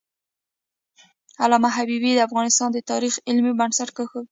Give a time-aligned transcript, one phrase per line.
[1.43, 4.19] علامه حبیبي د افغانستان د تاریخ علمي بنسټ کېښود.